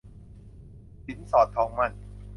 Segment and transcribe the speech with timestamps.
[1.05, 1.91] สินสอดทองหมั้น